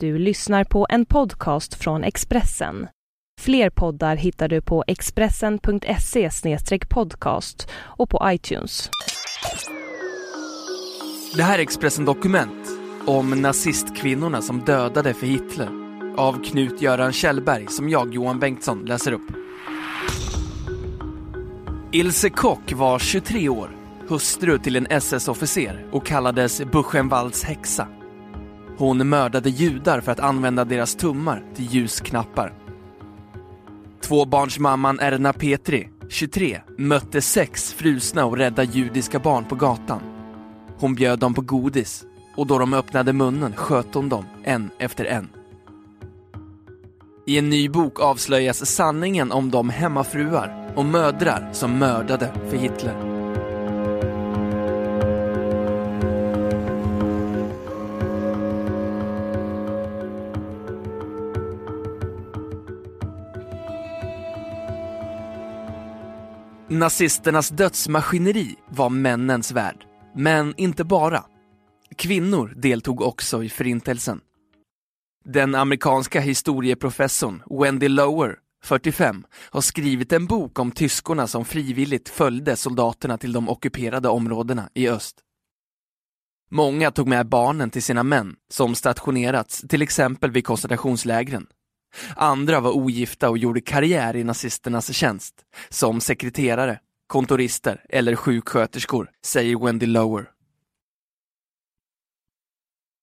Du 0.00 0.18
lyssnar 0.18 0.64
på 0.64 0.86
en 0.90 1.06
podcast 1.06 1.74
från 1.74 2.04
Expressen. 2.04 2.88
Fler 3.40 3.70
poddar 3.70 4.16
hittar 4.16 4.48
du 4.48 4.60
på 4.62 4.84
expressen.se 4.86 6.30
podcast 6.88 7.68
och 7.74 8.10
på 8.10 8.20
iTunes. 8.24 8.90
Det 11.36 11.42
här 11.42 11.58
är 11.58 11.62
Expressen 11.62 12.04
Dokument 12.04 12.68
om 13.06 13.30
nazistkvinnorna 13.42 14.42
som 14.42 14.60
dödade 14.60 15.14
för 15.14 15.26
Hitler 15.26 15.68
av 16.16 16.44
Knut-Göran 16.44 17.12
Kjellberg 17.12 17.66
som 17.68 17.88
jag, 17.88 18.14
Johan 18.14 18.40
Bengtsson, 18.40 18.84
läser 18.84 19.12
upp. 19.12 19.32
Ilse 21.92 22.30
Kock 22.30 22.72
var 22.72 22.98
23 22.98 23.48
år, 23.48 23.76
hustru 24.08 24.58
till 24.58 24.76
en 24.76 24.86
SS-officer 24.86 25.88
och 25.92 26.06
kallades 26.06 26.62
Buchenwalds 26.64 27.44
häxa. 27.44 27.88
Hon 28.78 29.08
mördade 29.08 29.50
judar 29.50 30.00
för 30.00 30.12
att 30.12 30.20
använda 30.20 30.64
deras 30.64 30.94
tummar 30.94 31.44
till 31.54 31.64
ljusknappar. 31.64 32.52
Tvåbarnsmamman 34.00 35.00
Erna 35.00 35.32
Petri, 35.32 35.88
23, 36.08 36.60
mötte 36.78 37.20
sex 37.20 37.72
frusna 37.72 38.24
och 38.24 38.36
rädda 38.36 38.62
judiska 38.62 39.18
barn 39.18 39.44
på 39.44 39.54
gatan. 39.54 40.00
Hon 40.78 40.94
bjöd 40.94 41.18
dem 41.18 41.34
på 41.34 41.40
godis 41.40 42.04
och 42.36 42.46
då 42.46 42.58
de 42.58 42.74
öppnade 42.74 43.12
munnen 43.12 43.52
sköt 43.56 43.94
hon 43.94 44.08
dem 44.08 44.24
en 44.44 44.70
efter 44.78 45.04
en. 45.04 45.28
I 47.26 47.38
en 47.38 47.50
ny 47.50 47.68
bok 47.68 48.00
avslöjas 48.00 48.66
sanningen 48.66 49.32
om 49.32 49.50
de 49.50 49.70
hemmafruar 49.70 50.72
och 50.76 50.84
mödrar 50.84 51.50
som 51.52 51.78
mördade 51.78 52.32
för 52.50 52.56
Hitler. 52.56 53.05
Nazisternas 66.78 67.48
dödsmaskineri 67.48 68.56
var 68.68 68.90
männens 68.90 69.52
värld, 69.52 69.84
men 70.14 70.54
inte 70.56 70.84
bara. 70.84 71.24
Kvinnor 71.96 72.54
deltog 72.56 73.00
också 73.00 73.44
i 73.44 73.48
förintelsen. 73.48 74.20
Den 75.24 75.54
amerikanska 75.54 76.20
historieprofessorn 76.20 77.42
Wendy 77.60 77.88
Lower, 77.88 78.38
45, 78.64 79.24
har 79.50 79.60
skrivit 79.60 80.12
en 80.12 80.26
bok 80.26 80.58
om 80.58 80.70
tyskorna 80.70 81.26
som 81.26 81.44
frivilligt 81.44 82.08
följde 82.08 82.56
soldaterna 82.56 83.18
till 83.18 83.32
de 83.32 83.48
ockuperade 83.48 84.08
områdena 84.08 84.68
i 84.74 84.88
öst. 84.88 85.16
Många 86.50 86.90
tog 86.90 87.08
med 87.08 87.28
barnen 87.28 87.70
till 87.70 87.82
sina 87.82 88.02
män 88.02 88.36
som 88.50 88.74
stationerats 88.74 89.64
till 89.68 89.82
exempel 89.82 90.30
vid 90.30 90.46
koncentrationslägren. 90.46 91.46
Andra 92.16 92.60
var 92.60 92.70
ogifta 92.70 93.30
och 93.30 93.38
gjorde 93.38 93.60
karriär 93.60 94.16
i 94.16 94.24
nazisternas 94.24 94.92
tjänst, 94.92 95.34
som 95.68 96.00
sekreterare, 96.00 96.80
kontorister 97.06 97.84
eller 97.88 98.16
sjuksköterskor, 98.16 99.10
säger 99.24 99.64
Wendy 99.64 99.86
Lower. 99.86 100.30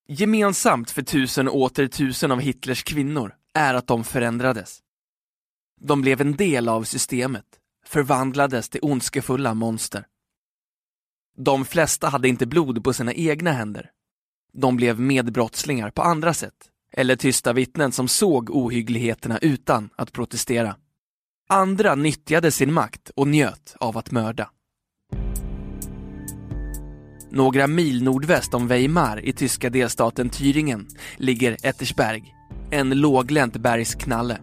Gemensamt 0.07 0.91
för 0.91 1.01
tusen 1.01 1.47
och 1.47 1.55
åter 1.55 1.87
tusen 1.87 2.31
av 2.31 2.39
Hitlers 2.39 2.83
kvinnor 2.83 3.35
är 3.53 3.73
att 3.73 3.87
de 3.87 4.03
förändrades. 4.03 4.79
De 5.81 6.01
blev 6.01 6.21
en 6.21 6.35
del 6.35 6.69
av 6.69 6.83
systemet, 6.83 7.45
förvandlades 7.85 8.69
till 8.69 8.79
ondskefulla 8.83 9.53
monster. 9.53 10.05
De 11.37 11.65
flesta 11.65 12.09
hade 12.09 12.27
inte 12.27 12.45
blod 12.45 12.83
på 12.83 12.93
sina 12.93 13.13
egna 13.13 13.51
händer. 13.51 13.91
De 14.53 14.75
blev 14.75 14.99
medbrottslingar 14.99 15.91
på 15.91 16.01
andra 16.01 16.33
sätt, 16.33 16.69
eller 16.93 17.15
tysta 17.15 17.53
vittnen 17.53 17.91
som 17.91 18.07
såg 18.07 18.49
ohyggligheterna 18.49 19.37
utan 19.37 19.89
att 19.95 20.11
protestera. 20.11 20.75
Andra 21.49 21.95
nyttjade 21.95 22.51
sin 22.51 22.73
makt 22.73 23.11
och 23.15 23.27
njöt 23.27 23.75
av 23.79 23.97
att 23.97 24.11
mörda. 24.11 24.49
Några 27.31 27.67
mil 27.67 28.03
nordväst 28.03 28.53
om 28.53 28.67
Weimar 28.67 29.25
i 29.25 29.33
tyska 29.33 29.69
delstaten 29.69 30.29
Thüringen 30.29 30.85
ligger 31.17 31.57
Ettersberg, 31.63 32.23
en 32.71 32.89
låglänt 32.89 33.57
bergsknalle. 33.57 34.37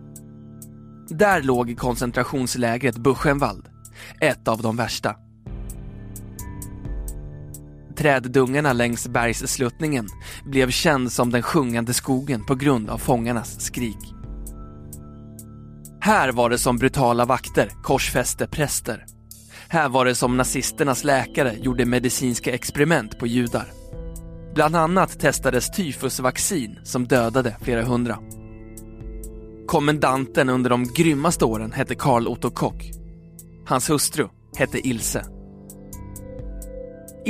Där 1.09 1.43
låg 1.43 1.78
koncentrationslägret 1.78 2.97
Buchenwald, 2.97 3.69
ett 4.21 4.49
av 4.49 4.62
de 4.62 4.77
värsta. 4.77 5.17
Träddungarna 8.00 8.72
längs 8.72 9.09
bergssluttningen 9.09 10.09
blev 10.44 10.71
känd 10.71 11.12
som 11.12 11.31
den 11.31 11.43
sjungande 11.43 11.94
skogen 11.94 12.44
på 12.44 12.55
grund 12.55 12.91
av 12.91 12.99
fångarnas 12.99 13.61
skrik. 13.61 14.15
Här 16.00 16.33
var 16.33 16.50
det 16.50 16.59
som 16.59 16.77
brutala 16.77 17.25
vakter 17.25 17.71
korsfäste 17.83 18.47
präster. 18.47 19.05
Här 19.69 19.88
var 19.88 20.05
det 20.05 20.15
som 20.15 20.37
nazisternas 20.37 21.05
läkare 21.05 21.55
gjorde 21.59 21.87
medicinska 21.87 22.55
experiment 22.55 23.19
på 23.19 23.27
judar. 23.27 23.66
Bland 24.55 24.77
annat 24.77 25.21
testades 25.21 25.71
tyfusvaccin 25.71 26.78
som 26.84 27.06
dödade 27.06 27.56
flera 27.62 27.82
hundra. 27.82 28.19
Kommendanten 29.67 30.49
under 30.49 30.71
de 30.71 30.84
grymmaste 30.84 31.44
åren 31.44 31.72
hette 31.72 31.94
Karl 31.94 32.28
Otto 32.28 32.50
Kock. 32.50 32.91
Hans 33.67 33.91
hustru 33.91 34.28
hette 34.56 34.88
Ilse. 34.88 35.40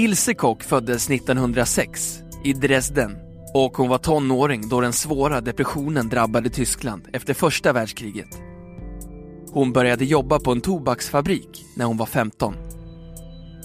Ilse 0.00 0.34
Kock 0.34 0.62
föddes 0.62 1.10
1906 1.10 2.18
i 2.44 2.52
Dresden 2.52 3.16
och 3.54 3.76
hon 3.76 3.88
var 3.88 3.98
tonåring 3.98 4.68
då 4.68 4.80
den 4.80 4.92
svåra 4.92 5.40
depressionen 5.40 6.08
drabbade 6.08 6.50
Tyskland 6.50 7.08
efter 7.12 7.34
första 7.34 7.72
världskriget. 7.72 8.28
Hon 9.52 9.72
började 9.72 10.04
jobba 10.04 10.40
på 10.40 10.52
en 10.52 10.60
tobaksfabrik 10.60 11.64
när 11.76 11.84
hon 11.84 11.96
var 11.96 12.06
15. 12.06 12.54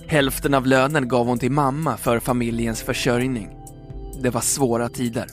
Hälften 0.07 0.53
av 0.53 0.68
lönen 0.68 1.07
gav 1.07 1.28
hon 1.28 1.40
till 1.40 1.51
mamma 1.51 1.97
för 1.97 2.19
familjens 2.19 2.84
försörjning. 2.84 3.50
Det 4.23 4.29
var 4.29 4.41
svåra 4.41 4.90
tider. 4.90 5.28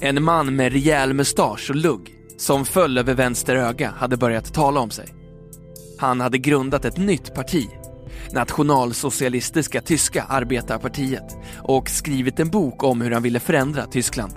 En 0.00 0.22
man 0.22 0.56
med 0.56 0.72
rejäl 0.72 1.14
mustasch 1.14 1.70
och 1.70 1.76
lugg 1.76 2.10
som 2.38 2.64
föll 2.64 2.98
över 2.98 3.14
vänster 3.14 3.56
öga 3.56 3.90
hade 3.96 4.16
börjat 4.16 4.54
tala 4.54 4.80
om 4.80 4.90
sig. 4.90 5.14
Han 5.98 6.20
hade 6.20 6.38
grundat 6.38 6.84
ett 6.84 6.96
nytt 6.96 7.34
parti, 7.34 7.68
Nationalsocialistiska 8.32 9.80
tyska 9.80 10.22
arbetarpartiet 10.22 11.36
och 11.58 11.88
skrivit 11.88 12.40
en 12.40 12.50
bok 12.50 12.82
om 12.82 13.00
hur 13.00 13.10
han 13.10 13.22
ville 13.22 13.40
förändra 13.40 13.86
Tyskland. 13.86 14.32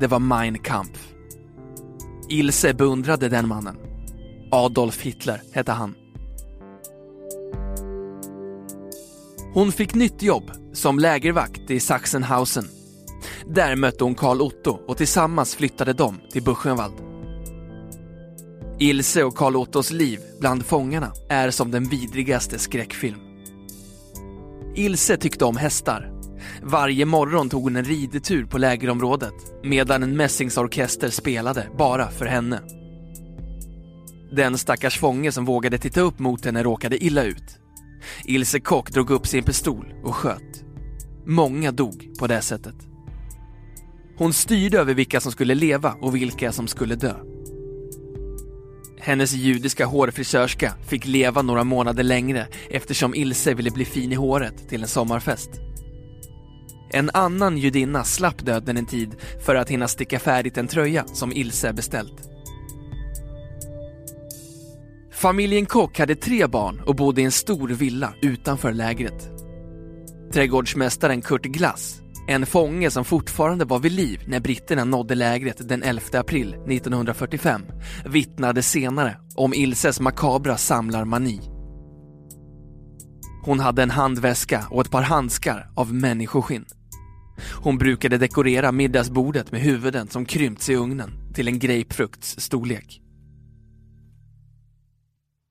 Det 0.00 0.06
var 0.06 0.18
Mein 0.18 0.58
Kampf. 0.58 1.08
Ilse 2.28 2.74
beundrade 2.74 3.28
den 3.28 3.48
mannen. 3.48 3.76
Adolf 4.50 5.00
Hitler 5.02 5.42
hette 5.52 5.72
han. 5.72 5.94
Hon 9.54 9.72
fick 9.72 9.94
nytt 9.94 10.22
jobb 10.22 10.50
som 10.72 10.98
lägervakt 10.98 11.70
i 11.70 11.80
Sachsenhausen. 11.80 12.64
Där 13.46 13.76
mötte 13.76 14.04
hon 14.04 14.14
Karl 14.14 14.40
Otto 14.40 14.78
och 14.88 14.96
tillsammans 14.96 15.54
flyttade 15.54 15.92
de 15.92 16.20
till 16.32 16.42
Buchenwald. 16.42 17.03
Ilse 18.78 19.24
och 19.24 19.34
Karl 19.34 19.56
Ottos 19.56 19.90
liv 19.90 20.20
bland 20.40 20.64
fångarna 20.64 21.12
är 21.28 21.50
som 21.50 21.70
den 21.70 21.84
vidrigaste 21.84 22.58
skräckfilm. 22.58 23.18
Ilse 24.74 25.16
tyckte 25.16 25.44
om 25.44 25.56
hästar. 25.56 26.12
Varje 26.62 27.04
morgon 27.04 27.48
tog 27.48 27.62
hon 27.62 27.76
en 27.76 27.84
ridetur 27.84 28.44
på 28.44 28.58
lägerområdet 28.58 29.34
medan 29.62 30.02
en 30.02 30.16
mässingsorkester 30.16 31.10
spelade 31.10 31.66
bara 31.78 32.10
för 32.10 32.26
henne. 32.26 32.60
Den 34.32 34.58
stackars 34.58 34.98
fånge 34.98 35.32
som 35.32 35.44
vågade 35.44 35.78
titta 35.78 36.00
upp 36.00 36.18
mot 36.18 36.44
henne 36.44 36.62
råkade 36.62 37.04
illa 37.04 37.24
ut. 37.24 37.58
Ilse 38.24 38.60
Kock 38.60 38.90
drog 38.90 39.10
upp 39.10 39.26
sin 39.26 39.44
pistol 39.44 39.94
och 40.04 40.14
sköt. 40.14 40.64
Många 41.26 41.72
dog 41.72 42.10
på 42.18 42.26
det 42.26 42.40
sättet. 42.40 42.76
Hon 44.18 44.32
styrde 44.32 44.78
över 44.78 44.94
vilka 44.94 45.20
som 45.20 45.32
skulle 45.32 45.54
leva 45.54 45.92
och 46.00 46.14
vilka 46.14 46.52
som 46.52 46.66
skulle 46.66 46.94
dö. 46.94 47.14
Hennes 49.04 49.32
judiska 49.32 49.86
hårfrisörska 49.86 50.72
fick 50.86 51.06
leva 51.06 51.42
några 51.42 51.64
månader 51.64 52.02
längre 52.02 52.46
eftersom 52.70 53.14
Ilse 53.14 53.54
ville 53.54 53.70
bli 53.70 53.84
fin 53.84 54.12
i 54.12 54.14
håret 54.14 54.68
till 54.68 54.82
en 54.82 54.88
sommarfest. 54.88 55.50
En 56.90 57.10
annan 57.14 57.58
judinna 57.58 58.04
slapp 58.04 58.44
döden 58.44 58.76
en 58.76 58.86
tid 58.86 59.16
för 59.46 59.54
att 59.54 59.70
hinna 59.70 59.88
sticka 59.88 60.18
färdigt 60.18 60.58
en 60.58 60.68
tröja 60.68 61.04
som 61.06 61.32
Ilse 61.32 61.72
beställt. 61.72 62.30
Familjen 65.12 65.66
Kock 65.66 65.98
hade 65.98 66.14
tre 66.14 66.46
barn 66.46 66.80
och 66.86 66.96
bodde 66.96 67.20
i 67.20 67.24
en 67.24 67.32
stor 67.32 67.68
villa 67.68 68.14
utanför 68.22 68.72
lägret. 68.72 69.30
Trädgårdsmästaren 70.32 71.22
Kurt 71.22 71.42
Glass 71.44 72.03
en 72.28 72.46
fånge 72.46 72.90
som 72.90 73.04
fortfarande 73.04 73.64
var 73.64 73.78
vid 73.78 73.92
liv 73.92 74.20
när 74.26 74.40
britterna 74.40 74.84
nådde 74.84 75.14
lägret 75.14 75.68
den 75.68 75.82
11 75.82 76.02
april 76.12 76.54
1945 76.54 77.62
vittnade 78.04 78.62
senare 78.62 79.16
om 79.34 79.54
Ilses 79.54 80.00
makabra 80.00 80.56
samlarmani. 80.56 81.40
Hon 83.44 83.60
hade 83.60 83.82
en 83.82 83.90
handväska 83.90 84.66
och 84.70 84.80
ett 84.80 84.90
par 84.90 85.02
handskar 85.02 85.70
av 85.74 85.94
människoskinn. 85.94 86.64
Hon 87.62 87.78
brukade 87.78 88.18
dekorera 88.18 88.72
middagsbordet 88.72 89.52
med 89.52 89.60
huvuden 89.60 90.08
som 90.08 90.24
krympts 90.24 90.68
i 90.68 90.74
ugnen 90.74 91.32
till 91.34 91.48
en 91.48 91.58
grapefrukts 91.58 92.40
storlek. 92.40 93.00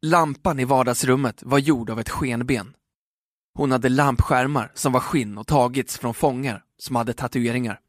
Lampan 0.06 0.60
i 0.60 0.66
vardagsrummet 0.66 1.44
var 1.44 1.60
gjord 1.60 1.90
av 1.90 2.00
ett 2.00 2.10
skenben. 2.10 2.74
Hon 3.54 3.72
hade 3.72 3.90
lampskärmar 3.90 4.72
som 4.74 4.92
var 4.92 5.00
skinn 5.00 5.38
och 5.38 5.48
tagits 5.48 5.98
från 5.98 6.14
fångar 6.14 6.64
som 6.78 6.96
hade 6.96 7.14
tatueringar. 7.14 7.80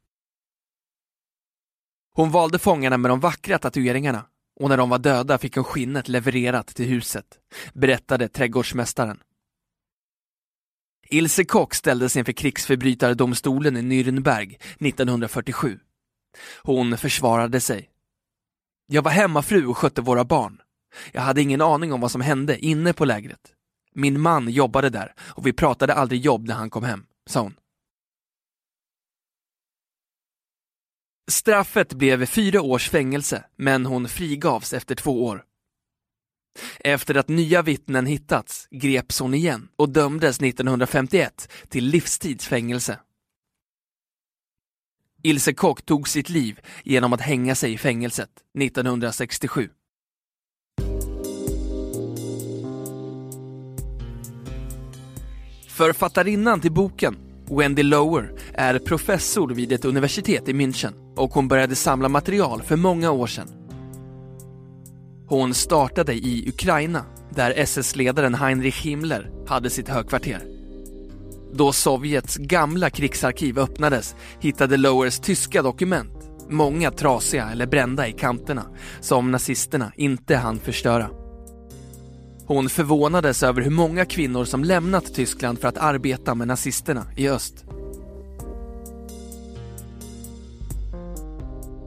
Hon 2.13 2.31
valde 2.31 2.59
fångarna 2.59 2.97
med 2.97 3.11
de 3.11 3.19
vackra 3.19 3.57
tatueringarna 3.57 4.25
och 4.59 4.69
när 4.69 4.77
de 4.77 4.89
var 4.89 4.99
döda 4.99 5.37
fick 5.37 5.55
hon 5.55 5.63
skinnet 5.63 6.07
levererat 6.07 6.67
till 6.67 6.85
huset, 6.85 7.25
berättade 7.73 8.27
trädgårdsmästaren. 8.27 9.19
Ilse 11.09 11.45
Kock 11.45 11.73
ställdes 11.73 12.17
inför 12.17 12.31
krigsförbrytardomstolen 12.31 13.77
i 13.77 13.81
Nürnberg 13.81 14.57
1947. 14.79 15.79
Hon 16.63 16.97
försvarade 16.97 17.59
sig. 17.59 17.89
Jag 18.87 19.01
var 19.01 19.11
hemmafru 19.11 19.65
och 19.65 19.77
skötte 19.77 20.01
våra 20.01 20.23
barn. 20.23 20.61
Jag 21.11 21.21
hade 21.21 21.41
ingen 21.41 21.61
aning 21.61 21.93
om 21.93 22.01
vad 22.01 22.11
som 22.11 22.21
hände 22.21 22.65
inne 22.65 22.93
på 22.93 23.05
lägret. 23.05 23.53
Min 23.97 24.21
man 24.21 24.49
jobbade 24.49 24.89
där 24.89 25.13
och 25.19 25.47
vi 25.47 25.53
pratade 25.53 25.93
aldrig 25.93 26.21
jobb 26.21 26.47
när 26.47 26.55
han 26.55 26.69
kom 26.69 26.83
hem, 26.83 27.05
sa 27.29 27.41
hon. 27.41 27.55
Straffet 31.31 31.93
blev 31.93 32.25
fyra 32.25 32.61
års 32.61 32.89
fängelse, 32.89 33.45
men 33.55 33.85
hon 33.85 34.07
frigavs 34.07 34.73
efter 34.73 34.95
två 34.95 35.25
år. 35.25 35.43
Efter 36.79 37.15
att 37.15 37.27
nya 37.27 37.61
vittnen 37.61 38.05
hittats 38.05 38.67
greps 38.71 39.19
hon 39.19 39.33
igen 39.33 39.67
och 39.75 39.89
dömdes 39.89 40.41
1951 40.41 41.51
till 41.69 41.85
livstidsfängelse. 41.85 42.99
Ilse 45.23 45.53
Kock 45.53 45.85
tog 45.85 46.07
sitt 46.07 46.29
liv 46.29 46.59
genom 46.83 47.13
att 47.13 47.21
hänga 47.21 47.55
sig 47.55 47.73
i 47.73 47.77
fängelset 47.77 48.29
1967. 48.59 49.69
Författarinnan 55.75 56.61
till 56.61 56.71
boken, 56.71 57.17
Wendy 57.49 57.83
Lower, 57.83 58.31
är 58.53 58.79
professor 58.79 59.49
vid 59.49 59.71
ett 59.71 59.85
universitet 59.85 60.49
i 60.49 60.53
München 60.53 60.93
och 61.15 61.31
hon 61.31 61.47
började 61.47 61.75
samla 61.75 62.09
material 62.09 62.61
för 62.61 62.75
många 62.75 63.11
år 63.11 63.27
sedan. 63.27 63.47
Hon 65.27 65.53
startade 65.53 66.13
i 66.13 66.49
Ukraina, 66.49 67.05
där 67.29 67.53
SS-ledaren 67.57 68.35
Heinrich 68.35 68.85
Himmler 68.85 69.31
hade 69.47 69.69
sitt 69.69 69.89
högkvarter. 69.89 70.41
Då 71.53 71.71
Sovjets 71.71 72.37
gamla 72.37 72.89
krigsarkiv 72.89 73.59
öppnades 73.59 74.15
hittade 74.39 74.77
Lowers 74.77 75.19
tyska 75.19 75.61
dokument, 75.61 76.29
många 76.49 76.91
trasiga 76.91 77.49
eller 77.51 77.65
brända 77.65 78.07
i 78.07 78.11
kanterna, 78.11 78.65
som 79.01 79.31
nazisterna 79.31 79.91
inte 79.95 80.35
hann 80.35 80.59
förstöra. 80.59 81.24
Hon 82.47 82.69
förvånades 82.69 83.43
över 83.43 83.61
hur 83.61 83.71
många 83.71 84.05
kvinnor 84.05 84.45
som 84.45 84.63
lämnat 84.63 85.13
Tyskland 85.13 85.59
för 85.59 85.67
att 85.67 85.77
arbeta 85.77 86.35
med 86.35 86.47
nazisterna 86.47 87.05
i 87.15 87.29
öst. 87.29 87.65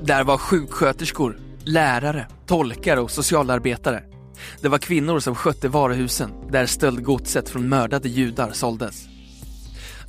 Där 0.02 0.24
var 0.24 0.38
sjuksköterskor, 0.38 1.38
lärare, 1.64 2.26
tolkar 2.46 2.96
och 2.96 3.10
socialarbetare. 3.10 4.02
Det 4.60 4.68
var 4.68 4.78
kvinnor 4.78 5.20
som 5.20 5.34
skötte 5.34 5.68
varuhusen 5.68 6.30
där 6.50 6.66
stöldgodset 6.66 7.48
från 7.48 7.68
mördade 7.68 8.08
judar 8.08 8.50
såldes. 8.52 9.08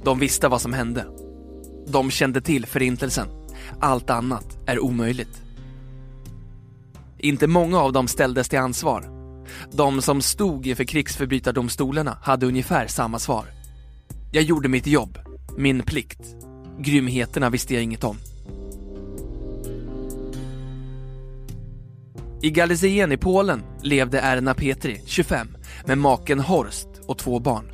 De 0.04 0.19
visste 0.19 0.48
vad 0.48 0.62
som 0.62 0.74
hände. 0.74 1.06
De 1.88 2.12
kände 2.12 2.42
till 2.42 2.66
förintelsen. 2.66 3.28
Allt 3.80 4.10
annat 4.10 4.57
är 4.66 4.80
omöjligt. 4.80 5.42
Inte 7.18 7.48
många 7.48 7.80
av 7.80 7.94
dem 7.94 8.07
ställdes 8.07 8.50
till 8.50 8.60
ansvar. 8.60 9.19
De 9.72 10.01
som 10.01 10.22
stod 10.22 10.68
inför 10.68 10.84
krigsförbrytardomstolarna 10.84 12.18
hade 12.22 12.46
ungefär 12.46 12.88
samma 12.88 13.19
svar. 13.19 13.46
Jag 14.31 14.44
gjorde 14.44 14.69
mitt 14.69 14.88
jobb, 14.88 15.18
min 15.57 15.81
plikt. 15.81 16.22
Grymheterna 16.80 17.50
visste 17.50 17.74
jag 17.74 17.84
inget 17.84 18.04
om. 18.04 18.18
I 22.42 22.50
Galizien 22.50 23.12
i 23.12 23.18
Polen 23.18 23.63
levde 23.81 24.19
Erna 24.19 24.54
Petri, 24.54 25.01
25, 25.06 25.48
med 25.86 25.98
maken 25.98 26.40
Horst 26.40 26.88
och 27.07 27.18
två 27.18 27.40
barn. 27.40 27.72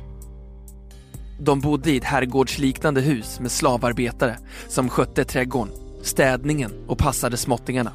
De 1.40 1.60
bodde 1.60 1.90
i 1.90 1.96
ett 1.96 2.04
herrgårdsliknande 2.04 3.00
hus 3.00 3.40
med 3.40 3.50
slavarbetare 3.50 4.38
som 4.68 4.88
skötte 4.88 5.24
trädgården, 5.24 5.74
städningen 6.02 6.72
och 6.86 6.98
passade 6.98 7.36
småttingarna. 7.36 7.92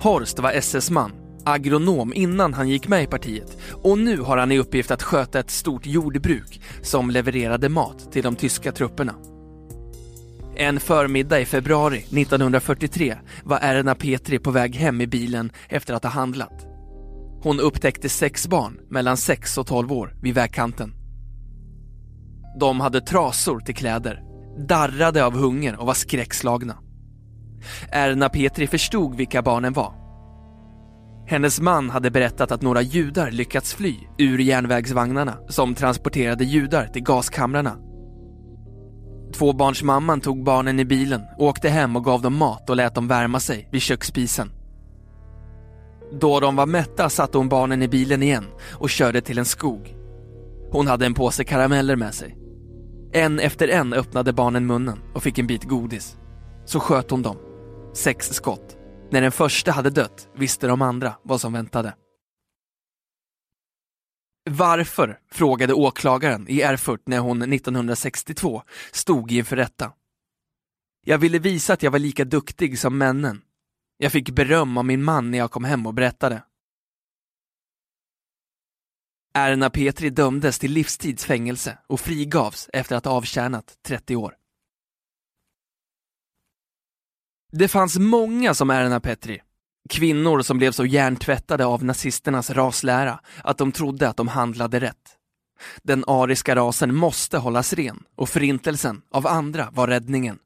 Horst 0.00 0.38
var 0.38 0.52
SS-man, 0.52 1.12
agronom 1.46 2.14
innan 2.14 2.54
han 2.54 2.68
gick 2.68 2.88
med 2.88 3.02
i 3.02 3.06
partiet 3.06 3.58
och 3.72 3.98
nu 3.98 4.20
har 4.20 4.36
han 4.36 4.52
i 4.52 4.58
uppgift 4.58 4.90
att 4.90 5.02
sköta 5.02 5.40
ett 5.40 5.50
stort 5.50 5.86
jordbruk 5.86 6.60
som 6.82 7.10
levererade 7.10 7.68
mat 7.68 8.12
till 8.12 8.22
de 8.22 8.36
tyska 8.36 8.72
trupperna. 8.72 9.14
En 10.56 10.80
förmiddag 10.80 11.40
i 11.40 11.44
februari 11.44 11.98
1943 11.98 13.16
var 13.44 13.58
Erna 13.62 13.94
Petri 13.94 14.38
på 14.38 14.50
väg 14.50 14.76
hem 14.76 15.00
i 15.00 15.06
bilen 15.06 15.52
efter 15.68 15.94
att 15.94 16.04
ha 16.04 16.10
handlat. 16.10 16.66
Hon 17.42 17.60
upptäckte 17.60 18.08
sex 18.08 18.48
barn 18.48 18.80
mellan 18.90 19.16
6 19.16 19.58
och 19.58 19.66
12 19.66 19.92
år 19.92 20.14
vid 20.22 20.34
vägkanten. 20.34 20.94
De 22.60 22.80
hade 22.80 23.00
trasor 23.00 23.60
till 23.60 23.74
kläder, 23.74 24.22
darrade 24.68 25.24
av 25.24 25.36
hunger 25.36 25.80
och 25.80 25.86
var 25.86 25.94
skräckslagna. 25.94 26.76
Erna 27.92 28.28
Petri 28.28 28.66
förstod 28.66 29.16
vilka 29.16 29.42
barnen 29.42 29.72
var. 29.72 30.05
Hennes 31.26 31.60
man 31.60 31.90
hade 31.90 32.10
berättat 32.10 32.52
att 32.52 32.62
några 32.62 32.82
judar 32.82 33.30
lyckats 33.30 33.74
fly 33.74 33.94
ur 34.18 34.38
järnvägsvagnarna 34.38 35.38
som 35.48 35.74
transporterade 35.74 36.44
judar 36.44 36.86
till 36.86 37.02
gaskamrarna 37.02 37.76
Tvåbarnsmamman 39.32 40.20
tog 40.20 40.44
barnen 40.44 40.80
i 40.80 40.84
bilen, 40.84 41.22
åkte 41.38 41.68
hem 41.68 41.96
och 41.96 42.04
gav 42.04 42.22
dem 42.22 42.36
mat 42.36 42.70
och 42.70 42.76
lät 42.76 42.94
dem 42.94 43.08
värma 43.08 43.40
sig 43.40 43.68
vid 43.72 43.82
köksspisen. 43.82 44.50
Då 46.20 46.40
de 46.40 46.56
var 46.56 46.66
mätta 46.66 47.08
satte 47.08 47.38
hon 47.38 47.48
barnen 47.48 47.82
i 47.82 47.88
bilen 47.88 48.22
igen 48.22 48.44
och 48.72 48.90
körde 48.90 49.20
till 49.20 49.38
en 49.38 49.44
skog. 49.44 49.94
Hon 50.70 50.86
hade 50.86 51.06
en 51.06 51.14
påse 51.14 51.44
karameller 51.44 51.96
med 51.96 52.14
sig. 52.14 52.36
En 53.12 53.40
efter 53.40 53.68
en 53.68 53.92
öppnade 53.92 54.32
barnen 54.32 54.66
munnen 54.66 54.98
och 55.14 55.22
fick 55.22 55.38
en 55.38 55.46
bit 55.46 55.64
godis. 55.64 56.16
Så 56.64 56.80
sköt 56.80 57.10
hon 57.10 57.22
dem. 57.22 57.36
Sex 57.94 58.26
skott. 58.32 58.75
När 59.10 59.20
den 59.20 59.32
första 59.32 59.72
hade 59.72 59.90
dött 59.90 60.28
visste 60.34 60.66
de 60.66 60.82
andra 60.82 61.14
vad 61.22 61.40
som 61.40 61.52
väntade. 61.52 61.94
Varför? 64.50 65.20
frågade 65.30 65.74
åklagaren 65.74 66.48
i 66.48 66.60
Erfurt 66.60 67.02
när 67.06 67.18
hon 67.18 67.52
1962 67.52 68.62
stod 68.92 69.32
inför 69.32 69.56
rätta. 69.56 69.92
Jag 71.04 71.18
ville 71.18 71.38
visa 71.38 71.72
att 71.72 71.82
jag 71.82 71.90
var 71.90 71.98
lika 71.98 72.24
duktig 72.24 72.78
som 72.78 72.98
männen. 72.98 73.42
Jag 73.98 74.12
fick 74.12 74.30
beröm 74.30 74.76
av 74.76 74.84
min 74.84 75.04
man 75.04 75.30
när 75.30 75.38
jag 75.38 75.50
kom 75.50 75.64
hem 75.64 75.86
och 75.86 75.94
berättade. 75.94 76.42
Erna 79.34 79.70
Petri 79.70 80.10
dömdes 80.10 80.58
till 80.58 80.72
livstidsfängelse 80.72 81.78
och 81.86 82.00
frigavs 82.00 82.70
efter 82.72 82.96
att 82.96 83.04
ha 83.04 83.12
avtjänat 83.12 83.78
30 83.82 84.16
år. 84.16 84.34
Det 87.58 87.68
fanns 87.68 87.98
många 87.98 88.54
som 88.54 88.70
Erna 88.70 89.00
Petri, 89.00 89.40
Kvinnor 89.88 90.42
som 90.42 90.58
blev 90.58 90.72
så 90.72 90.86
hjärntvättade 90.86 91.66
av 91.66 91.84
nazisternas 91.84 92.50
raslära 92.50 93.20
att 93.44 93.58
de 93.58 93.72
trodde 93.72 94.08
att 94.08 94.16
de 94.16 94.28
handlade 94.28 94.80
rätt. 94.80 95.16
Den 95.82 96.04
ariska 96.06 96.56
rasen 96.56 96.94
måste 96.94 97.38
hållas 97.38 97.72
ren 97.72 98.04
och 98.16 98.28
förintelsen 98.28 99.02
av 99.10 99.26
andra 99.26 99.70
var 99.70 99.88
räddningen. 99.88 100.38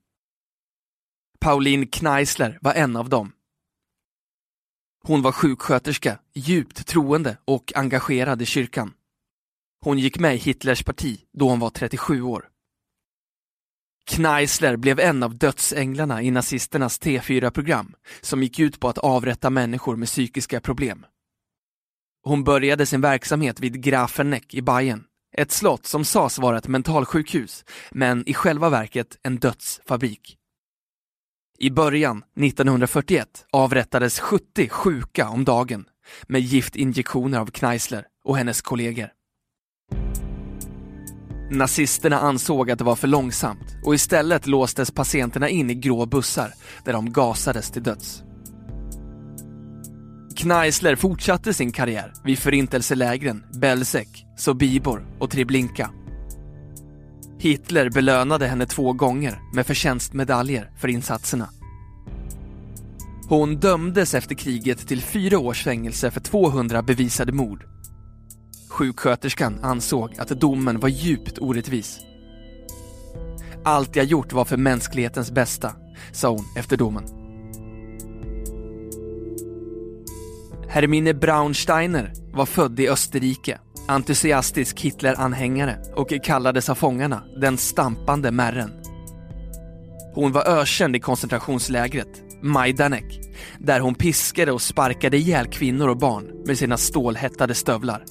Pauline 1.41 1.87
Kneisler 1.87 2.59
var 2.61 2.75
en 2.75 2.97
av 2.97 3.09
dem. 3.09 3.33
Hon 5.03 5.23
var 5.23 5.33
sjuksköterska, 5.33 6.19
djupt 6.35 6.87
troende 6.87 7.37
och 7.45 7.73
engagerad 7.77 8.43
i 8.43 8.47
kyrkan. 8.47 8.93
Hon 9.85 9.99
gick 9.99 10.19
med 10.19 10.35
i 10.35 10.39
Hitlers 10.39 10.85
parti 10.85 11.21
då 11.33 11.49
hon 11.49 11.59
var 11.59 11.71
37 11.71 12.23
år. 12.23 12.49
Kneisler 14.11 14.77
blev 14.77 15.01
en 15.01 15.23
av 15.23 15.39
dödsänglarna 15.39 16.23
i 16.23 16.31
nazisternas 16.31 17.01
T4-program 17.01 17.95
som 18.21 18.43
gick 18.43 18.59
ut 18.59 18.81
på 18.81 18.89
att 18.89 18.99
avrätta 18.99 19.51
människor 19.51 19.97
med 19.97 20.09
psykiska 20.09 20.61
problem. 20.61 21.07
Hon 22.23 22.45
började 22.45 22.87
sin 22.87 23.01
verksamhet 23.01 23.61
vid 23.61 23.83
Grafenneck 23.83 24.55
i 24.55 24.63
Bayern, 24.63 25.05
ett 25.37 25.53
slott 25.53 25.87
som 25.87 26.05
sades 26.05 26.39
vara 26.39 26.59
ett 26.59 26.69
mentalsjukhus, 26.69 27.65
men 27.91 28.29
i 28.29 28.35
själva 28.35 28.71
verket 28.71 29.19
en 29.23 29.39
dödsfabrik. 29.39 30.37
I 31.59 31.71
början, 31.71 32.23
1941, 32.41 33.47
avrättades 33.53 34.21
70 34.21 34.69
sjuka 34.69 35.29
om 35.29 35.45
dagen 35.45 35.85
med 36.27 36.41
giftinjektioner 36.41 37.39
av 37.39 37.47
Kneisler 37.47 38.07
och 38.25 38.37
hennes 38.37 38.63
kollegor. 38.63 39.20
Nazisterna 41.51 42.19
ansåg 42.19 42.71
att 42.71 42.79
det 42.79 42.85
var 42.85 42.97
för 42.97 43.09
långsamt 43.09 43.77
och 43.85 43.95
istället 43.95 44.47
låstes 44.47 44.91
patienterna 44.91 45.49
in 45.49 45.71
i 45.71 45.75
grå 45.75 46.07
bussar 46.07 46.53
där 46.85 46.93
de 46.93 47.13
gasades 47.13 47.71
till 47.71 47.83
döds. 47.83 48.23
Kneisler 50.37 50.97
fortsatte 50.97 51.55
sin 51.55 51.73
karriär 51.73 52.13
vid 52.25 52.39
förintelselägren 52.39 53.45
Belzec, 53.61 54.09
Sobibor 54.37 55.07
och 55.19 55.31
Treblinka. 55.31 55.91
Hitler 57.39 57.91
belönade 57.91 58.47
henne 58.47 58.67
två 58.67 58.93
gånger 58.93 59.41
med 59.55 59.67
förtjänstmedaljer 59.67 60.71
för 60.79 60.89
insatserna. 60.89 61.49
Hon 63.29 63.57
dömdes 63.57 64.15
efter 64.15 64.35
kriget 64.35 64.89
till 64.89 65.03
fyra 65.03 65.39
års 65.39 65.65
fängelse 65.65 66.11
för 66.11 66.21
200 66.21 66.83
bevisade 66.83 67.33
mord. 67.33 67.65
Sjuksköterskan 68.71 69.59
ansåg 69.63 70.15
att 70.19 70.29
domen 70.29 70.81
var 70.81 70.89
djupt 70.89 71.39
orättvis. 71.39 72.01
Allt 73.65 73.97
jag 73.97 74.05
gjort 74.05 74.33
var 74.33 74.45
för 74.45 74.57
mänsklighetens 74.57 75.31
bästa, 75.31 75.73
sa 76.13 76.29
hon 76.29 76.45
efter 76.57 76.77
domen. 76.77 77.05
Hermine 80.69 81.15
Braunsteiner 81.15 82.13
var 82.33 82.47
född 82.47 82.81
i 82.81 82.89
Österrike, 82.89 83.59
entusiastisk 83.89 84.81
Hitler-anhängare 84.81 85.77
och 85.95 86.13
kallades 86.23 86.69
av 86.69 86.75
fångarna 86.75 87.23
den 87.41 87.59
stampande 87.59 88.31
märren. 88.31 88.71
Hon 90.15 90.33
var 90.33 90.49
ökänd 90.49 90.97
i 90.97 91.01
koncentrationslägret 91.01 92.23
Majdanek, 92.43 93.21
där 93.59 93.81
hon 93.81 93.95
piskade 93.95 94.53
och 94.53 94.63
sparkade 94.63 95.17
ihjäl 95.17 95.47
kvinnor 95.47 95.89
och 95.89 95.99
barn 95.99 96.43
med 96.47 96.59
sina 96.59 96.77
stålhättade 96.77 97.55
stövlar. 97.55 98.05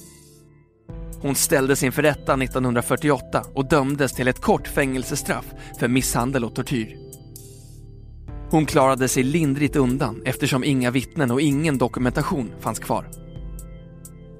Hon 1.22 1.34
ställdes 1.34 1.82
inför 1.82 2.02
rätta 2.02 2.34
1948 2.34 3.44
och 3.54 3.68
dömdes 3.68 4.12
till 4.12 4.28
ett 4.28 4.40
kort 4.40 4.68
fängelsestraff 4.68 5.44
för 5.78 5.88
misshandel 5.88 6.44
och 6.44 6.54
tortyr. 6.54 6.96
Hon 8.50 8.66
klarade 8.66 9.08
sig 9.08 9.22
lindrigt 9.22 9.76
undan 9.76 10.22
eftersom 10.24 10.64
inga 10.64 10.90
vittnen 10.90 11.30
och 11.30 11.40
ingen 11.40 11.78
dokumentation 11.78 12.50
fanns 12.60 12.78
kvar. 12.78 13.10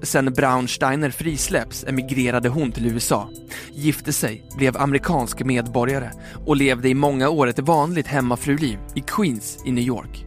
Sen 0.01 0.33
Braunsteiner 0.33 1.09
frisläpps 1.09 1.83
emigrerade 1.83 2.49
hon 2.49 2.71
till 2.71 2.85
USA, 2.85 3.29
gifte 3.73 4.13
sig, 4.13 4.43
blev 4.57 4.77
amerikansk 4.77 5.43
medborgare 5.43 6.11
och 6.45 6.55
levde 6.55 6.89
i 6.89 6.93
många 6.93 7.29
år 7.29 7.47
ett 7.47 7.59
vanligt 7.59 8.07
hemmafruliv 8.07 8.79
i 8.95 9.01
Queens 9.01 9.57
i 9.65 9.71
New 9.71 9.83
York. 9.83 10.25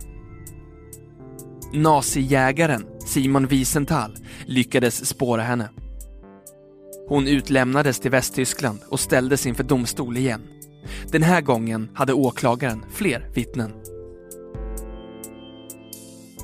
Nazijägaren 1.72 2.86
Simon 3.06 3.46
Wiesenthal 3.46 4.16
lyckades 4.46 5.06
spåra 5.06 5.42
henne. 5.42 5.68
Hon 7.08 7.26
utlämnades 7.26 8.00
till 8.00 8.10
Västtyskland 8.10 8.78
och 8.88 9.00
ställdes 9.00 9.46
inför 9.46 9.64
domstol 9.64 10.16
igen. 10.16 10.42
Den 11.12 11.22
här 11.22 11.40
gången 11.40 11.90
hade 11.94 12.12
åklagaren 12.12 12.84
fler 12.92 13.30
vittnen. 13.34 13.72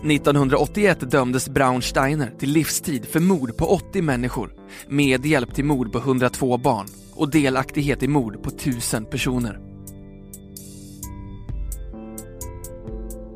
1981 0.05 1.11
dömdes 1.11 1.49
Braunsteiner 1.49 2.33
till 2.39 2.51
livstid 2.51 3.05
för 3.05 3.21
mord 3.21 3.57
på 3.57 3.67
80 3.67 4.03
människor, 4.03 4.55
medhjälp 4.89 5.55
till 5.55 5.65
mord 5.65 5.93
på 5.93 5.99
102 5.99 6.59
barn 6.59 6.87
och 7.15 7.31
delaktighet 7.31 8.03
i 8.03 8.09
mord 8.09 8.43
på 8.43 8.51
1000 8.51 9.05
personer. 9.05 9.59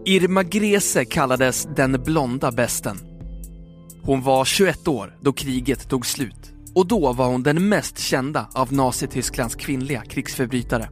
Irma 0.07 0.43
Grese 0.43 1.05
kallades 1.05 1.69
den 1.77 2.03
blonda 2.05 2.53
besten. 2.53 2.97
Hon 4.03 4.23
var 4.23 4.45
21 4.45 4.89
år 4.89 5.17
då 5.21 5.33
kriget 5.33 5.89
tog 5.89 6.07
slut 6.07 6.54
och 6.75 6.87
då 6.87 7.13
var 7.13 7.27
hon 7.27 7.43
den 7.43 7.69
mest 7.69 7.99
kända 7.99 8.49
av 8.53 8.73
Nazitysklands 8.73 9.55
kvinnliga 9.55 10.03
krigsförbrytare. 10.05 10.89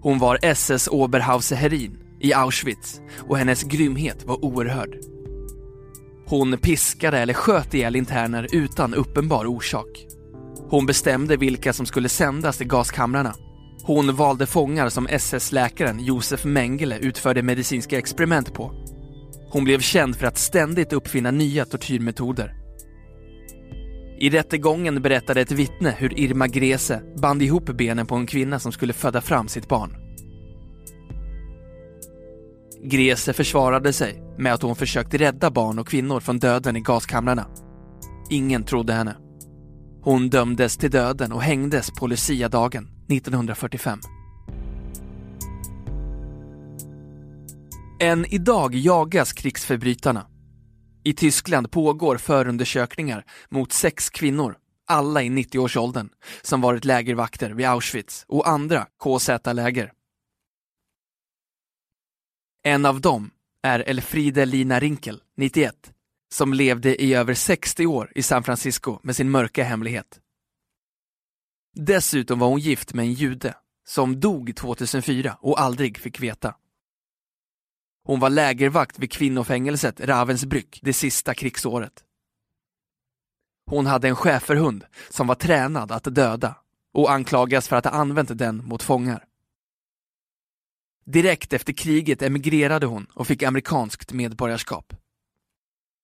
Hon 0.00 0.18
var 0.18 0.38
SS 0.42 0.88
Oberhauser 0.88 1.56
Herin 1.56 1.98
i 2.20 2.32
Auschwitz 2.32 3.00
och 3.28 3.38
hennes 3.38 3.62
grymhet 3.62 4.24
var 4.24 4.44
oerhörd. 4.44 4.98
Hon 6.26 6.58
piskade 6.58 7.18
eller 7.18 7.34
sköt 7.34 7.74
ihjäl 7.74 7.96
interner 7.96 8.46
utan 8.52 8.94
uppenbar 8.94 9.46
orsak. 9.46 10.06
Hon 10.68 10.86
bestämde 10.86 11.36
vilka 11.36 11.72
som 11.72 11.86
skulle 11.86 12.08
sändas 12.08 12.58
till 12.58 12.66
gaskamrarna. 12.66 13.34
Hon 13.82 14.16
valde 14.16 14.46
fångar 14.46 14.88
som 14.88 15.06
SS-läkaren 15.06 16.00
Josef 16.00 16.44
Mengele 16.44 16.98
utförde 16.98 17.42
medicinska 17.42 17.98
experiment 17.98 18.54
på. 18.54 18.72
Hon 19.50 19.64
blev 19.64 19.80
känd 19.80 20.16
för 20.16 20.26
att 20.26 20.38
ständigt 20.38 20.92
uppfinna 20.92 21.30
nya 21.30 21.64
tortyrmetoder. 21.64 22.61
I 24.22 24.30
rättegången 24.30 25.02
berättade 25.02 25.40
ett 25.40 25.52
vittne 25.52 25.94
hur 25.98 26.20
Irma 26.20 26.46
Grese 26.46 27.02
band 27.16 27.42
ihop 27.42 27.64
benen 27.64 28.06
på 28.06 28.14
en 28.14 28.26
kvinna 28.26 28.58
som 28.58 28.72
skulle 28.72 28.92
föda 28.92 29.20
fram 29.20 29.48
sitt 29.48 29.68
barn. 29.68 29.96
Grese 32.82 33.32
försvarade 33.32 33.92
sig 33.92 34.22
med 34.38 34.54
att 34.54 34.62
hon 34.62 34.76
försökt 34.76 35.14
rädda 35.14 35.50
barn 35.50 35.78
och 35.78 35.88
kvinnor 35.88 36.20
från 36.20 36.38
döden 36.38 36.76
i 36.76 36.80
gaskamrarna. 36.80 37.46
Ingen 38.30 38.64
trodde 38.64 38.92
henne. 38.92 39.16
Hon 40.02 40.30
dömdes 40.30 40.76
till 40.76 40.90
döden 40.90 41.32
och 41.32 41.42
hängdes 41.42 41.90
på 41.90 42.06
Lucia-dagen 42.06 42.88
1945. 43.08 43.98
Än 48.00 48.34
idag 48.34 48.74
jagas 48.74 49.32
krigsförbrytarna. 49.32 50.31
I 51.04 51.12
Tyskland 51.12 51.70
pågår 51.70 52.16
förundersökningar 52.16 53.24
mot 53.48 53.72
sex 53.72 54.10
kvinnor, 54.10 54.58
alla 54.86 55.22
i 55.22 55.28
90-årsåldern, 55.28 56.08
som 56.42 56.60
varit 56.60 56.84
lägervakter 56.84 57.50
vid 57.50 57.66
Auschwitz 57.66 58.24
och 58.28 58.48
andra 58.48 58.86
KZ-läger. 58.98 59.92
En 62.64 62.86
av 62.86 63.00
dem 63.00 63.30
är 63.62 63.80
Elfriede 63.80 64.46
Lina 64.46 64.80
Rinkel, 64.80 65.22
91, 65.36 65.92
som 66.32 66.54
levde 66.54 67.02
i 67.02 67.14
över 67.14 67.34
60 67.34 67.86
år 67.86 68.12
i 68.14 68.22
San 68.22 68.42
Francisco 68.42 68.98
med 69.02 69.16
sin 69.16 69.30
mörka 69.30 69.64
hemlighet. 69.64 70.20
Dessutom 71.74 72.38
var 72.38 72.48
hon 72.48 72.60
gift 72.60 72.94
med 72.94 73.02
en 73.02 73.12
jude 73.12 73.54
som 73.86 74.20
dog 74.20 74.56
2004 74.56 75.36
och 75.40 75.60
aldrig 75.60 75.98
fick 75.98 76.20
veta. 76.20 76.54
Hon 78.04 78.20
var 78.20 78.30
lägervakt 78.30 78.98
vid 78.98 79.12
kvinnofängelset 79.12 80.00
Ravensbrück 80.00 80.78
det 80.82 80.92
sista 80.92 81.34
krigsåret. 81.34 82.04
Hon 83.66 83.86
hade 83.86 84.08
en 84.08 84.16
schäferhund 84.16 84.84
som 85.10 85.26
var 85.26 85.34
tränad 85.34 85.92
att 85.92 86.14
döda 86.14 86.56
och 86.94 87.12
anklagas 87.12 87.68
för 87.68 87.76
att 87.76 87.84
ha 87.84 87.92
använt 87.92 88.38
den 88.38 88.56
mot 88.66 88.82
fångar. 88.82 89.24
Direkt 91.04 91.52
efter 91.52 91.72
kriget 91.72 92.22
emigrerade 92.22 92.86
hon 92.86 93.06
och 93.14 93.26
fick 93.26 93.42
amerikanskt 93.42 94.12
medborgarskap. 94.12 94.92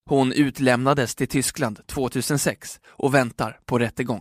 Hon 0.09 0.33
utlämnades 0.33 1.15
till 1.15 1.29
Tyskland 1.29 1.87
2006 1.87 2.81
och 2.87 3.15
väntar 3.15 3.61
på 3.65 3.79
rättegång. 3.79 4.21